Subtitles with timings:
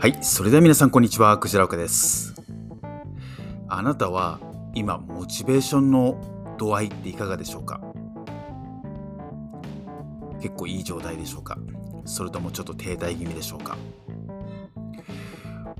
[0.00, 2.34] はい、それでは皆さんこんにちは、クジラオカです。
[3.68, 4.40] あなたは
[4.74, 7.82] 今、モチベーションの度合いっていかがでしょうか？
[10.40, 11.58] 結構いい状態でしょうか？
[12.06, 13.76] それともちょっと停滞気味でしょうか？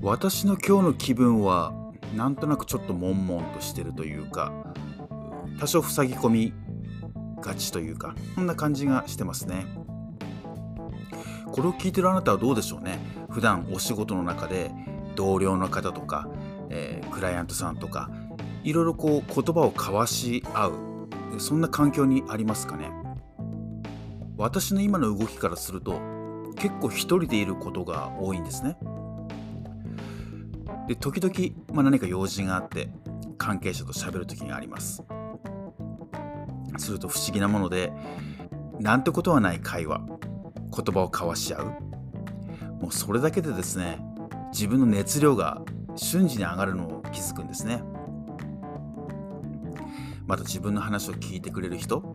[0.03, 1.73] 私の今日の気分は、
[2.15, 4.53] なんとなくちょっと悶々としてるというか、
[5.59, 6.53] 多少塞ぎ込み
[7.41, 9.65] がちというか、そんな感じがしてますね。
[11.51, 12.99] これを聞いてるあなたはどうでしょうね。
[13.29, 14.71] 普段お仕事の中で
[15.15, 16.27] 同僚の方とか、
[16.69, 18.09] えークライアントさんとか
[18.63, 22.91] いろいろこう言葉を交わし合うそんな環境にありますかね。
[24.37, 25.99] 私の今の動きからすると
[26.55, 28.77] 結構一人でいることが多いんですね。
[30.87, 32.89] で時々、まあ、何か用事があって
[33.37, 35.03] 関係者と喋る時があります。
[36.77, 37.91] すると不思議なもので
[38.79, 40.01] なんてことはない会話。
[40.75, 41.65] 言葉を交わし合う。
[42.81, 43.99] もうそれだけでですね
[44.51, 45.61] 自分の熱量が
[45.95, 47.83] 瞬時に上がるのを気づくんですね。
[50.25, 52.13] また自分の話を聞いてくれる人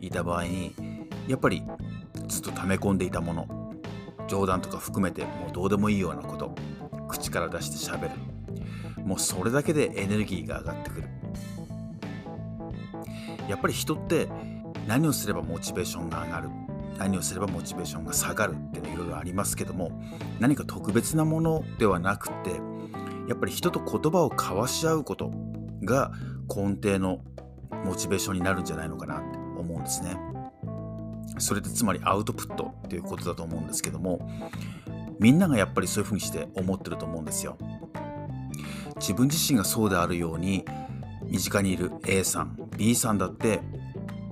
[0.00, 0.74] いた場合に
[1.26, 1.64] やっぱり
[2.28, 3.74] ずっと溜め込んでいたもの
[4.28, 6.54] 冗談とか含めてもうどうでもいいようなこと
[7.08, 8.10] 口から出して喋る。
[9.02, 11.08] もうそれだけでエネルギーが上がってくる。
[13.48, 14.28] やっぱり人って
[14.86, 16.50] 何をすればモチベーションが上がる
[16.98, 20.02] 何をすればモチベーションが下がるっていうのいろいろありますけども
[20.40, 22.60] 何か特別なものではなくて
[23.28, 25.30] やっぱり人と言葉を交わし合うこと
[25.84, 26.12] が
[26.48, 27.20] 根底の
[27.84, 30.16] モチベーションになるんじゃないのかなって思うんですね。
[31.38, 34.28] それってつまりアウトプットっていうことだと思うんですけども
[35.20, 37.56] みんながやっぱりそういうふうにして思ってると思うんですよ。
[38.96, 40.64] 自分自身がそうであるように
[41.24, 43.60] 身近にいる A さん B さんだって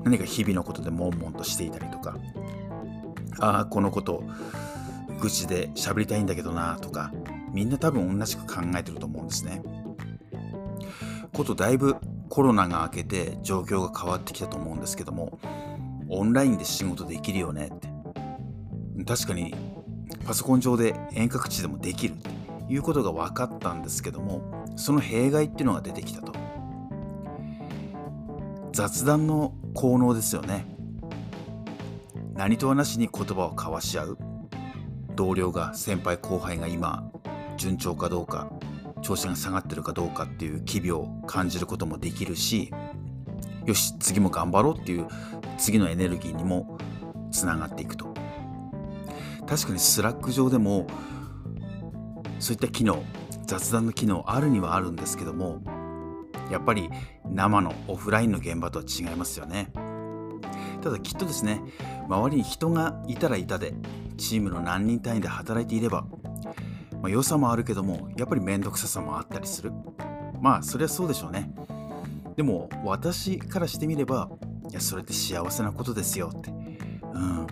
[0.05, 2.17] 何か日々のことで悶々としていたりとか
[3.41, 4.23] ああこのこと
[5.21, 7.13] 愚痴で喋りたいんだけどなとか
[7.53, 9.63] みんな多分同じく考えてると思うんですね。
[11.33, 11.97] ことだいぶ
[12.29, 15.39] コロナが明けて状況が変わってきたと思うんですけども
[16.09, 17.89] オンラインで仕事できるよねって。
[19.05, 19.55] 確かに
[20.27, 26.33] パソコン上で遠隔地でもできるっていうことが分かったんですけどもその弊害っていうのが出てきたと。
[28.73, 30.76] 雑談の効能ですよね。
[32.37, 34.19] 何とはなしに言葉を交わし合う？
[35.15, 37.11] 同僚が先輩後輩が今
[37.57, 38.51] 順調かどうか
[39.01, 42.73] 調子が下がってるかどうかっていう機微を感じることもできるし
[43.65, 45.09] よし次も頑張ろうっていう
[45.57, 46.79] 次のエネルギーにも
[47.31, 48.15] つながっていくと。
[49.47, 50.87] 確かに Slack 上でも
[52.39, 53.03] そういった機能
[53.47, 55.63] 雑談の機能あるにはあるんですけども
[56.51, 56.91] やっぱり
[57.31, 59.73] 生のオフラインの現場とは違いますよね。
[60.87, 61.61] ただきっとですね
[62.09, 63.75] 周りに人がいたらいたで
[64.17, 66.07] チームの何人単位で働いていれば、
[67.03, 69.73] まあ、良さもあるけどもやっぱり面倒くささもあったりする。
[70.41, 71.51] まあそりゃそうでしょうね。
[72.37, 74.31] でも私からしてみれば
[74.71, 76.51] いやそれって幸せなことですよって。
[76.51, 77.47] うん。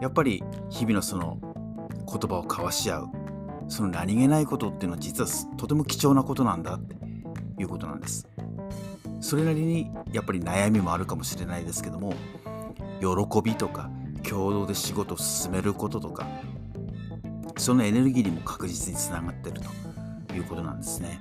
[0.00, 1.38] やっぱり日々のその
[2.06, 3.08] 言葉を交わし合う。
[3.66, 6.94] その何気ないことっていうのは実はとても貴重なことなんだって
[7.58, 8.28] いうことなんです。
[9.24, 12.12] それなりにやっぱり悩みもあるかもしれないですけども
[13.00, 13.90] 喜びとか
[14.22, 16.26] 共同で仕事を進めることとか
[17.56, 19.62] そのエネルギーにも確実につながってる
[20.28, 21.18] ということなんですね。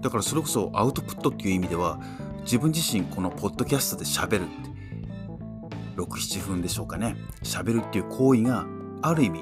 [0.00, 2.00] だからそれこそアウトプットっていう意味では
[2.44, 7.16] 自分自身このポッドキャストで喋るって67分でしょうかね。
[7.42, 8.64] 喋るっていう行為が
[9.02, 9.40] ある意味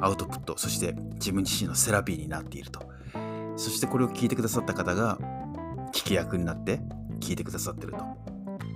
[0.00, 2.80] アウトプットそして自分自身のセラピーになっていると。
[3.56, 5.18] そしてこれを聞いてくださった方が
[5.92, 6.80] 聞き役になって
[7.20, 7.98] 聞いてくださってると。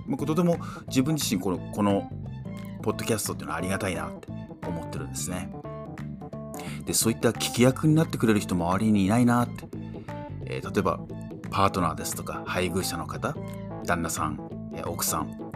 [0.07, 2.09] まあ、とても自分自身このこの
[2.83, 4.27] ポッドキャストっていうのはありがたいなって
[4.67, 5.49] 思ってるんですね。
[6.85, 9.67] でそういった聞き役になってくれる人周りにいないなって、
[10.45, 10.99] えー例えば
[11.49, 13.35] パートナーですとか配偶者の方
[13.85, 15.51] 旦那さん、えー奥さん、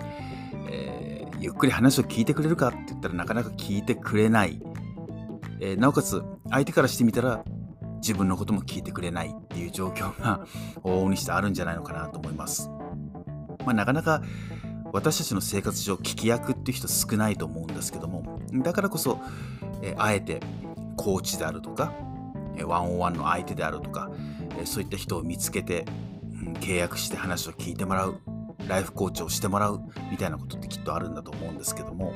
[0.69, 4.61] えーゆっくり話を聞いてくれるかって言ったらなかなか聞いてくれない、
[5.61, 7.45] えなおかつ相手からしてみたら
[7.99, 10.45] 自分のことも聞いてくれないっていう状況が
[10.83, 12.69] 往々にしてあるんじゃないのかなと思います。
[13.65, 14.21] まあ、なかなか
[14.91, 19.19] 私たちの生活上聞き役っていう人少ないと思うんですけどもだからこそ、
[19.83, 20.39] えあえて
[20.95, 21.93] コーチであるとか
[22.55, 24.09] えワンオンワンの相手であるとか、
[24.59, 25.85] えそういった人を見つけて、
[26.43, 28.19] うん契約して話を聞いてもらう
[28.67, 29.81] ライフコーチをしてもらう
[30.11, 32.13] みたいなことってきっとあるんだと思うんですけども、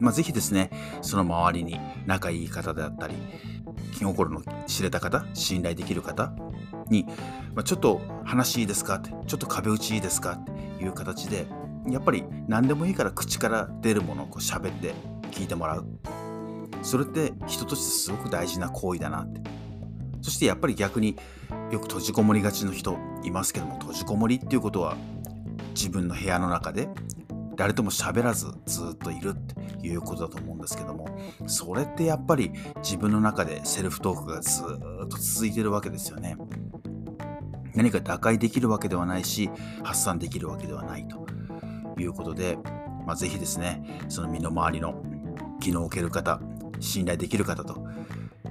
[0.00, 3.14] まあ、ぜひですねその周りに仲いい方であったり
[4.00, 6.32] 気心の知れた方信頼できる方
[6.88, 7.04] に、
[7.54, 11.46] まあ、ちょっと話いいですかってちょっと壁打ちいいですかっていう形で
[11.86, 14.94] やっぱり何でもいいから口から出るものをこう喋って
[15.30, 15.86] 聞いてもらう。
[16.82, 19.42] それって人としてすごく大事な行為だなって。
[20.22, 21.16] そしてやっぱり逆に
[21.70, 24.96] よく閉じこもりがちの人いますけども閉じこもりっていうことは
[25.74, 26.88] 自分の部屋の中で
[27.60, 31.06] 誰とも喋らずずっといるっていうことだと思うんですけども
[31.46, 34.62] それってやっぱり自分の中でセルフトークがず
[35.04, 36.38] っと続いてるわけですよね。
[37.74, 39.50] 何か打開できるわけではないし
[39.82, 41.26] 発散できるわけではないと
[42.00, 42.56] いうことで、
[43.06, 44.94] まあ、ぜひですねその身の回りの
[45.60, 46.40] 気の置ける方
[46.80, 47.86] 信頼できる方と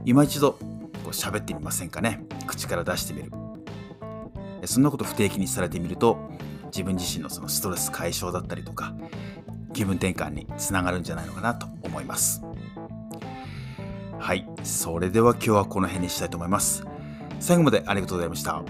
[0.05, 0.59] 今一度こ
[1.05, 2.23] う喋ってみませんかね。
[2.45, 3.31] 口から出してみる。
[4.65, 6.29] そんなこと不定期にされてみると
[6.69, 8.93] 自分自身のそのストレス解消だったりとか
[9.73, 12.41] 気分転換につながるんじゃないのかなと思います。
[14.19, 16.85] はいそれでは今日はこの辺にしたいと思います。
[17.39, 18.63] 最後までありがとうございました。